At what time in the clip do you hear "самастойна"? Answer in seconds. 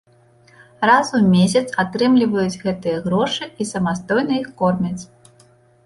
3.77-4.33